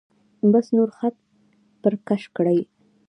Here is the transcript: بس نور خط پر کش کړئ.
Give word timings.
بس 0.51 0.65
نور 0.75 0.89
خط 0.97 1.15
پر 1.81 1.93
کش 2.07 2.23
کړئ. 2.35 2.59